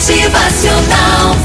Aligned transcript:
Motivacional. 0.00 1.36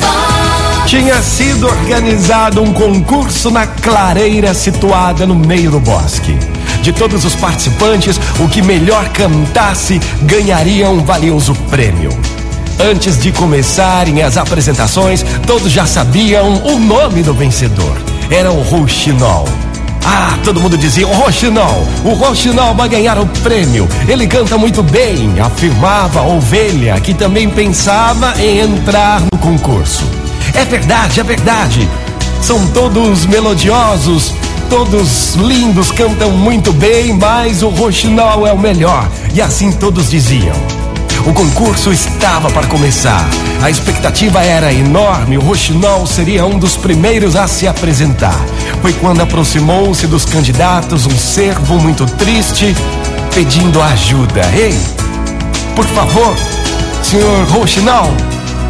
Tinha 0.85 1.21
sido 1.21 1.67
organizado 1.67 2.61
um 2.61 2.71
concurso 2.71 3.51
na 3.51 3.67
clareira 3.67 4.53
situada 4.53 5.27
no 5.27 5.35
meio 5.35 5.69
do 5.69 5.79
bosque. 5.81 6.37
De 6.81 6.93
todos 6.93 7.25
os 7.25 7.35
participantes, 7.35 8.17
o 8.39 8.47
que 8.47 8.61
melhor 8.61 9.09
cantasse 9.09 9.99
ganharia 10.21 10.89
um 10.89 11.03
valioso 11.03 11.53
prêmio. 11.69 12.17
Antes 12.79 13.19
de 13.19 13.33
começarem 13.33 14.21
as 14.21 14.37
apresentações, 14.37 15.21
todos 15.45 15.69
já 15.69 15.85
sabiam 15.85 16.63
o 16.63 16.79
nome 16.79 17.23
do 17.23 17.33
vencedor. 17.33 17.97
Era 18.31 18.53
o 18.53 18.61
Rouxinol. 18.61 19.64
Ah, 20.07 20.37
todo 20.43 20.61
mundo 20.61 20.77
dizia, 20.77 21.07
o 21.07 21.13
Roxinol, 21.13 21.83
o 22.03 22.09
Roxinol 22.13 22.75
vai 22.75 22.87
ganhar 22.87 23.17
o 23.17 23.25
prêmio. 23.25 23.87
Ele 24.07 24.27
canta 24.27 24.55
muito 24.55 24.83
bem, 24.83 25.39
afirmava 25.39 26.19
a 26.19 26.27
ovelha, 26.27 26.99
que 27.01 27.11
também 27.11 27.49
pensava 27.49 28.39
em 28.39 28.59
entrar 28.59 29.21
no 29.21 29.37
concurso. 29.39 30.03
É 30.53 30.63
verdade, 30.63 31.19
é 31.19 31.23
verdade. 31.23 31.89
São 32.39 32.67
todos 32.67 33.25
melodiosos, 33.25 34.31
todos 34.69 35.33
lindos, 35.35 35.89
cantam 35.91 36.29
muito 36.31 36.71
bem, 36.71 37.13
mas 37.13 37.63
o 37.63 37.69
Roxinol 37.69 38.45
é 38.45 38.53
o 38.53 38.59
melhor. 38.59 39.09
E 39.33 39.41
assim 39.41 39.71
todos 39.71 40.11
diziam. 40.11 40.84
O 41.25 41.33
concurso 41.33 41.91
estava 41.91 42.51
para 42.51 42.67
começar. 42.67 43.27
A 43.63 43.67
expectativa 43.67 44.43
era 44.43 44.71
enorme. 44.71 45.39
O 45.39 45.41
Roxinol 45.41 46.05
seria 46.05 46.45
um 46.45 46.59
dos 46.59 46.77
primeiros 46.77 47.35
a 47.35 47.47
se 47.47 47.67
apresentar. 47.67 48.39
Foi 48.79 48.93
quando 48.93 49.21
aproximou-se 49.21 50.05
dos 50.05 50.23
candidatos 50.23 51.07
um 51.07 51.17
servo 51.17 51.79
muito 51.79 52.05
triste, 52.05 52.75
pedindo 53.33 53.81
ajuda. 53.81 54.41
Ei, 54.55 54.77
por 55.75 55.85
favor, 55.85 56.37
senhor 57.01 57.47
Roxinol, 57.47 58.13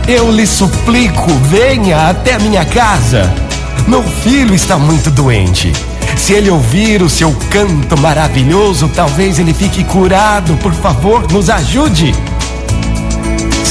eu 0.08 0.32
lhe 0.32 0.48
suplico, 0.48 1.30
venha 1.50 2.10
até 2.10 2.40
minha 2.40 2.64
casa. 2.64 3.34
Meu 3.86 4.02
filho 4.02 4.56
está 4.56 4.78
muito 4.78 5.12
doente. 5.12 5.74
Se 6.16 6.32
ele 6.32 6.50
ouvir 6.50 7.02
o 7.02 7.10
seu 7.10 7.36
canto 7.52 8.00
maravilhoso, 8.00 8.90
talvez 8.96 9.40
ele 9.40 9.54
fique 9.54 9.84
curado. 9.84 10.56
Por 10.58 10.74
favor, 10.74 11.30
nos 11.32 11.50
ajude. 11.50 12.16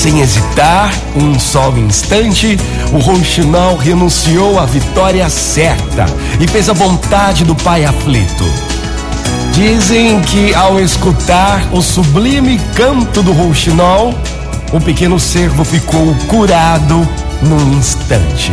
Sem 0.05 0.21
hesitar 0.21 0.93
um 1.17 1.39
só 1.39 1.71
instante, 1.71 2.59
o 2.93 2.99
Rouxinol 2.99 3.79
renunciou 3.79 4.59
à 4.59 4.67
vitória 4.67 5.27
certa 5.31 6.05
e 6.39 6.47
fez 6.47 6.69
a 6.69 6.75
vontade 6.75 7.43
do 7.43 7.55
pai 7.55 7.87
aflito. 7.87 8.45
Dizem 9.55 10.21
que 10.21 10.55
ao 10.55 10.79
escutar 10.79 11.67
o 11.73 11.81
sublime 11.81 12.61
canto 12.77 13.23
do 13.23 13.33
Rouxinol, 13.33 14.13
o 14.75 14.79
pequeno 14.79 15.19
servo 15.19 15.65
ficou 15.65 16.15
curado 16.29 17.09
num 17.41 17.73
instante. 17.73 18.53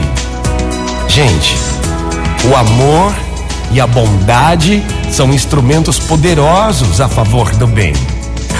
Gente, 1.09 1.57
o 2.49 2.55
amor 2.55 3.13
e 3.73 3.81
a 3.81 3.87
bondade 3.87 4.81
são 5.11 5.33
instrumentos 5.33 5.99
poderosos 5.99 7.01
a 7.01 7.09
favor 7.09 7.53
do 7.57 7.67
bem. 7.67 7.91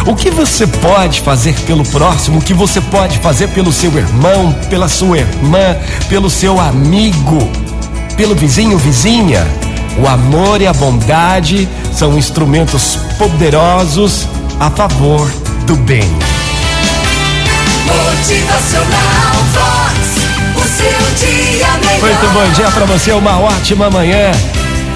O 0.06 0.16
que 0.16 0.32
você 0.32 0.66
pode 0.66 1.22
fazer 1.22 1.54
pelo 1.62 1.84
próximo? 1.84 2.40
O 2.40 2.42
que 2.42 2.54
você 2.54 2.82
pode 2.82 3.20
fazer 3.20 3.48
pelo 3.50 3.72
seu 3.72 3.96
irmão, 3.96 4.52
pela 4.68 4.90
sua 4.90 5.20
irmã, 5.20 5.78
pelo 6.10 6.30
seu 6.30 6.60
amigo, 6.60 7.38
pelo 8.18 8.34
vizinho, 8.34 8.78
vizinha? 8.80 9.46
O 10.00 10.08
amor 10.08 10.60
e 10.60 10.66
a 10.66 10.74
bondade 10.74 11.70
são 11.94 12.18
instrumentos 12.18 12.98
poderosos 13.20 14.28
a 14.60 14.72
favor 14.72 15.30
do 15.68 15.76
bem. 15.76 16.10
Motivacional 17.86 19.36
Vox. 19.54 20.02
O 20.56 20.68
seu 20.68 21.28
dia 21.28 21.68
melhor. 21.78 22.00
Muito 22.00 22.34
bom 22.34 22.52
dia 22.54 22.72
para 22.72 22.86
você, 22.86 23.12
uma 23.12 23.40
ótima 23.40 23.90
manhã. 23.92 24.32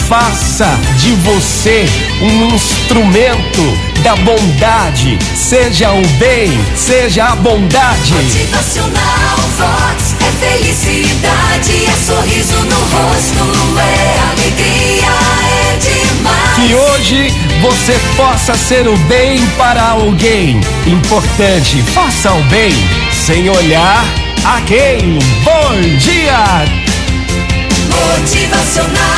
Faça 0.10 0.68
de 0.98 1.12
você 1.12 1.86
um 2.22 2.56
instrumento 2.56 3.95
da 4.06 4.16
bondade. 4.18 5.18
Seja 5.36 5.92
o 5.92 6.08
bem, 6.20 6.64
seja 6.76 7.26
a 7.26 7.36
bondade. 7.36 8.14
Motivacional 8.14 9.38
Vox. 9.58 10.16
É 10.22 10.32
felicidade, 10.46 11.86
é 11.88 12.06
sorriso 12.06 12.56
no 12.66 12.76
rosto, 12.76 13.80
é 13.80 14.20
alegria, 14.30 15.08
é 15.50 15.78
demais. 15.78 16.56
Que 16.56 16.76
hoje 16.76 17.34
você 17.62 18.00
possa 18.16 18.56
ser 18.56 18.88
o 18.88 18.96
bem 19.08 19.44
para 19.58 19.82
alguém. 19.82 20.62
Importante, 20.86 21.82
faça 21.96 22.32
o 22.32 22.44
bem 22.44 22.76
sem 23.12 23.50
olhar 23.50 24.06
a 24.46 24.62
quem. 24.62 25.18
Bom 25.44 25.98
dia! 25.98 26.64
Motivacional. 27.90 29.15